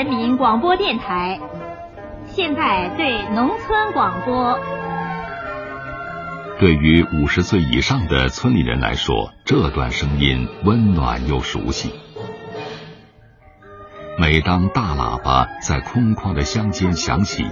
[0.00, 1.38] 人民广播电台，
[2.24, 4.58] 现在对农村广播。
[6.58, 11.92] 对于五十岁以上的村里人来说，这段声音温暖又熟悉。
[14.18, 17.44] 每当大喇叭在空旷的乡间响起，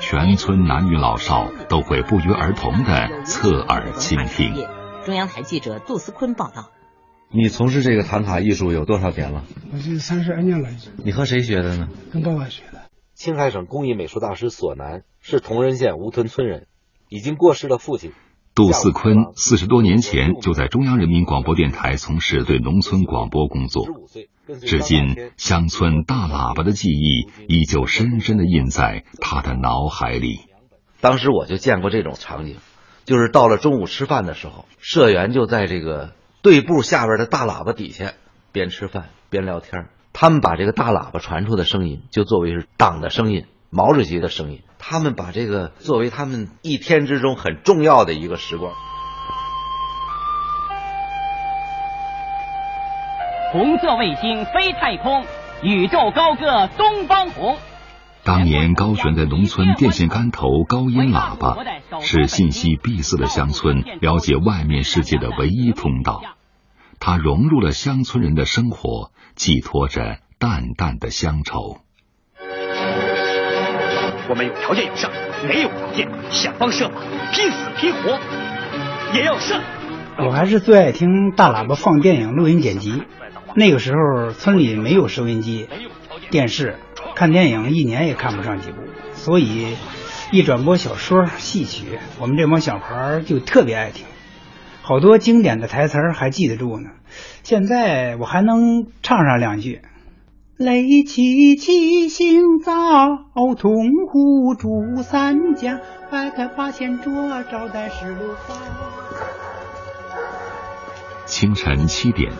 [0.00, 4.66] 全村男女老少都会不约而同的侧耳倾听。
[5.04, 6.70] 中央台记者杜思坤报道。
[7.34, 9.44] 你从事这个唐卡艺术有多少年了？
[9.72, 10.68] 我这三十二年了。
[11.02, 11.88] 你和谁学的呢？
[12.12, 12.82] 跟爸爸学的。
[13.14, 16.66] 青海省工艺美术大师索南是铜仁县吴屯村人，
[17.08, 18.12] 已经过世的父亲
[18.54, 23.86] 杜四坤四十多年前就在中央人民广播电台从事对农村广播工作，
[24.60, 30.40] 至今乡村大喇叭的记忆依旧深深的印在他的脑海里。
[31.00, 32.56] 当时我就见过这种场景，
[33.06, 36.12] 就是到了中午吃饭的时候，社员就在这个。
[36.42, 38.14] 队部下边的大喇叭底下，
[38.50, 39.86] 边吃饭边聊天。
[40.12, 44.60] 他们把这个大喇叭传出的声音，就作为是党的声音、毛主席的声音。
[44.76, 48.72] 他们把这个作为他们一天之中很重要的一个时光。
[53.52, 55.24] 红色卫星飞太空，
[55.62, 57.56] 宇宙高歌东方红。
[58.24, 61.56] 当年高悬的农村电线杆头高音喇叭，
[62.00, 66.22] 是信息闭塞的乡村了解外面世界的唯一通道。
[67.04, 71.78] 它融入了乡村人的生活，寄托着淡淡的乡愁。
[74.28, 75.10] 我们有条件有上，
[75.48, 77.00] 没有条件想方设法，
[77.32, 78.20] 拼死拼活
[79.14, 79.60] 也要上。
[80.16, 83.02] 我还是最爱听大喇叭放电影录音剪辑。
[83.56, 85.68] 那个时候村里没有收音机、
[86.30, 86.76] 电视。
[87.16, 88.76] 看电影一年也看不上几部，
[89.14, 89.76] 所以
[90.30, 94.06] 一转播小说、戏曲，我们这帮小孩就特别爱听，
[94.92, 96.90] 好多经典的台词还记得住呢。
[97.42, 99.80] 现在我还能唱上两句
[100.58, 102.74] ：“泪凄凄行早，
[103.56, 103.72] 铜
[104.06, 108.58] 壶煮三江，摆开八仙桌，招待十六方。”
[111.24, 112.30] 清晨七点，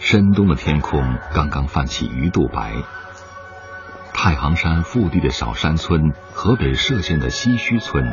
[0.00, 1.02] 深冬的天空
[1.34, 2.72] 刚刚泛起鱼肚白。
[4.14, 8.10] 太行山腹地的小山村，河北涉县的西圩村，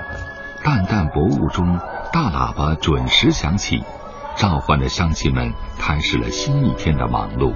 [0.61, 1.79] 淡淡薄雾中，
[2.13, 3.83] 大喇叭准时响起，
[4.35, 7.53] 召唤着乡亲们开始了新一天的忙碌。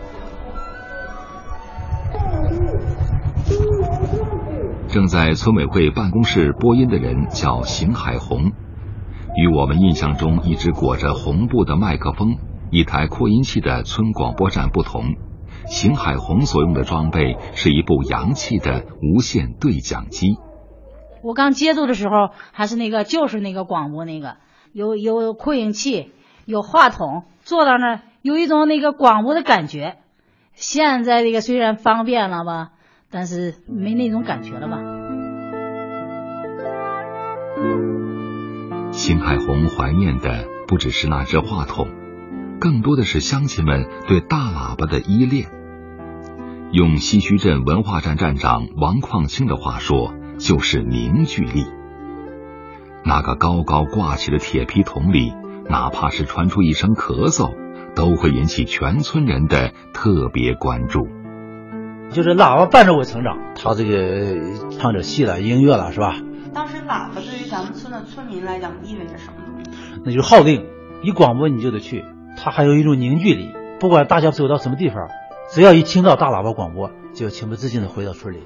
[4.88, 8.54] 正在村委会办公室播音的人叫邢海红，
[9.36, 12.38] 与我们印象中一只裹着红布的麦克风、
[12.72, 15.16] 一台扩音器的村广播站不同。
[15.66, 20.38] 邢海红所用的装备是一部洋气的无线对讲机。
[21.24, 24.38] 我刚接触的时候，还是那个就是那个广播那个，
[24.76, 26.12] 有有扩音器，
[26.44, 29.96] 有话筒，坐到那儿有一种那个广播的感觉。
[30.54, 32.72] 现在这个虽然方便了吧，
[33.10, 34.80] 但是没那种感觉了吧。
[38.92, 41.88] 邢海红怀念的不只是那只话筒。
[42.60, 45.48] 更多的是乡亲们对大喇叭的依恋。
[46.74, 51.66] 用西圩镇文化站站长王矿清的话说，就是凝聚力。
[53.08, 55.32] 那个高高挂起的铁皮桶里，
[55.70, 57.54] 哪怕是传出一声咳嗽，
[57.96, 61.08] 都会引起全村人的特别关注。
[62.10, 66.16] 就是喇叭伴着我成长，他这个唱着戏了、音乐了，是吧？
[66.52, 69.64] 当时喇叭对于咱们村的村民来讲意味着什么？
[70.04, 70.66] 那就是号令，
[71.04, 72.04] 一广播你就得去。
[72.38, 75.10] 它还有一种凝聚力，不管大家走到什么地方，
[75.52, 78.40] 只要一听到大喇叭广播，就情不自禁的回到村里。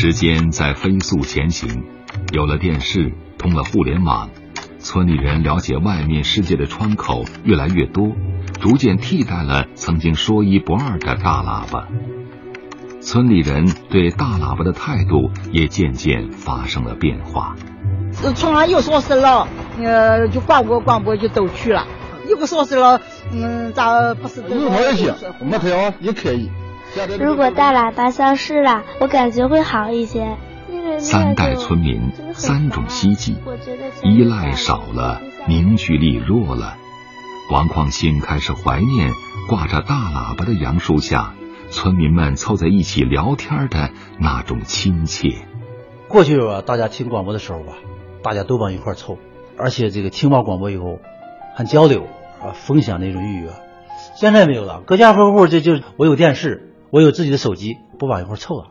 [0.00, 1.82] 时间在飞速前行，
[2.32, 4.30] 有了电视，通了互联网，
[4.78, 8.12] 村里人了解外面世界的窗口越来越多，
[8.60, 11.88] 逐渐替代了曾经说一不二的大喇叭。
[13.00, 17.56] 村里人对大喇叭的态度也渐渐发生了变化。
[18.12, 19.48] 村上有说事了，
[19.82, 21.84] 呃，就广播广播就都去了。
[22.30, 23.00] 有个说事了，
[23.32, 24.42] 嗯，咋不是？
[24.42, 25.66] 日头也行，没头
[25.98, 26.48] 也可以。
[27.18, 30.36] 如果大喇叭消失了，我感觉会好一些。
[30.98, 33.36] 三代村民，三种希冀，
[34.02, 36.76] 依赖少了，凝聚力弱了。
[37.50, 39.12] 王矿新开始怀念
[39.48, 41.34] 挂着大喇叭的杨树下。
[41.70, 45.36] 村民们凑在一起聊天的那种亲切。
[46.08, 47.74] 过去啊，大家听广播的时候吧，
[48.22, 49.18] 大家都往一块凑，
[49.58, 50.98] 而且这个听完广播以后，
[51.54, 52.06] 很交流
[52.42, 53.50] 啊，分享那种愉悦。
[54.16, 58.68] 现在没有了，各家各户这就我有电视，我有自己的手机，不往一块凑了。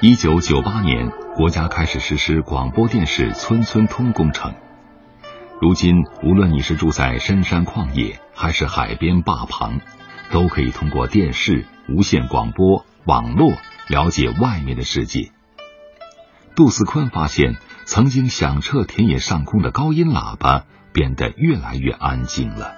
[0.00, 4.54] 一九九八年，国家开始实施广播电视村村通工程。
[5.60, 9.80] 如今，无论你是住在深山旷野，还是海边坝旁，
[10.30, 13.50] 都可以通过电视、无线广播、网络
[13.88, 15.32] 了解外面的世界。
[16.54, 22.74] 杜思坤发现，曾经响彻田野上空的高音喇叭变得越来越安静了。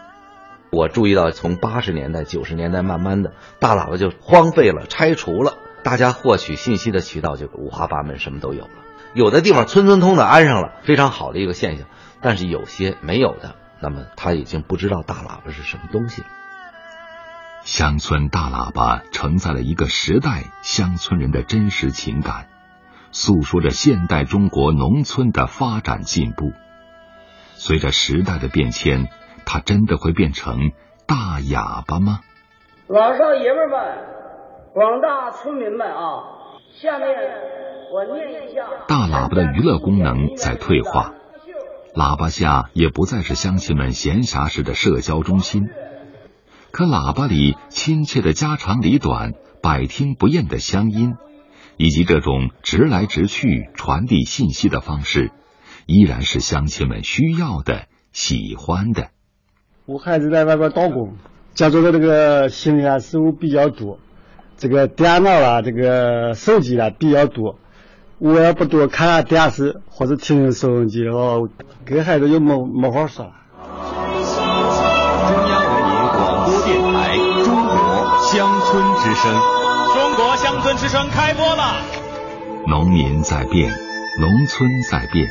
[0.70, 5.54] 我注意到，从八十年代、九十年代，慢慢的大喇叭就荒废了、拆除了。
[5.84, 8.70] 大家获取信息的渠道就五花八门，什么都有了。
[9.14, 11.86] 有的地方村村通的安上了，非常好的一个现象。
[12.20, 16.28] 但是有些没有的，那么他已经不知道大喇叭是什么东西了。
[17.64, 22.46] 乡村大喇叭承载了一个时代乡村人的真实情感，
[23.10, 26.52] 诉说着现代中国农村的发展进步。
[27.54, 29.08] 随着时代的变迁，
[29.46, 30.72] 它真的会变成
[31.06, 32.20] 大哑巴吗？
[32.88, 34.12] 老少爷们们。
[34.75, 36.25] 广大村民们啊，
[36.81, 37.08] 下面
[37.93, 38.62] 我念一下。
[38.88, 41.12] 大喇叭的娱乐功能在退化，
[41.94, 45.69] 喇叭下也不再是乡亲们闲暇时的社交中心。
[46.70, 49.32] 可喇叭里亲切的家长里短、
[49.62, 51.16] 百听不厌的乡音，
[51.76, 55.32] 以及这种直来直去传递信息的方式，
[55.87, 59.08] 依然是乡亲们需要的、喜欢的。
[59.87, 61.17] 我孩子在外边打工，
[61.55, 63.99] 家中的这个行李啊事物比较多。
[64.56, 67.58] 这个电脑啊，这个手机啊比较多，
[68.19, 71.49] 我要不多看下电视或者听听收音机的话，
[71.84, 73.32] 跟孩子就没没话说了。
[75.25, 77.73] 中央人民广播电台《中国
[78.31, 79.34] 乡村之声》，
[79.94, 81.82] 中国乡村之声开播了。
[82.69, 83.73] 农民在变，
[84.20, 85.26] 农村在变，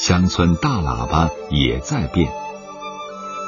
[0.00, 2.32] 乡村大喇叭也在变。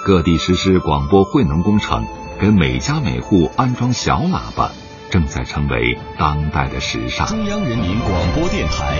[0.04, 2.04] 各地实施广播惠农工程，
[2.38, 4.70] 给每家每户安装小喇叭。
[5.10, 7.26] 正在成为当代的时尚。
[7.26, 8.98] 中央人民广播电台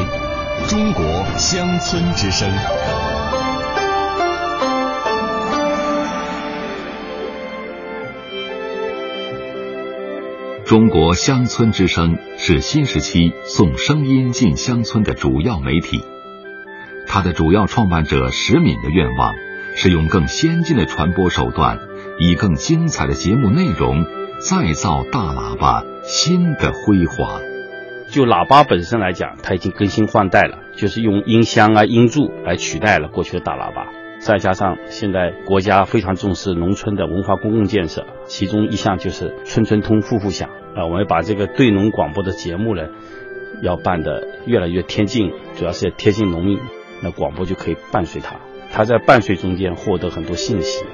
[0.71, 1.05] 《中国
[1.37, 2.51] 乡村之声》。
[10.65, 16.03] 中国乡村之声是新时期送声音进乡村的主要媒体。
[17.14, 19.35] 它的主要创办者石敏的愿望
[19.75, 21.79] 是用更先进的传播手段，
[22.19, 24.06] 以更精彩的节目内容，
[24.41, 25.85] 再造大喇叭。
[26.05, 27.43] 新的辉煌。
[28.09, 33.88] 就喇叭本身来讲，它已经更新换代了，就是用音箱啊、音柱来取代了过去的大喇叭。
[34.19, 40.87] 再加上现在国家非常重视农村的文化公共建设，其中一项就是村村通、户户响啊。
[40.87, 42.85] 我们把这个对农广播的节目呢，
[43.61, 46.58] 要办得越来越贴近，主要是贴近农民，
[47.03, 48.37] 那广播就可以伴随他，
[48.73, 50.85] 他在伴随中间获得很多信息。